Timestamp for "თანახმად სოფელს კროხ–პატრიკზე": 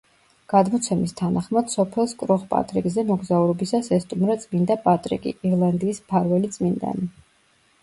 1.19-3.05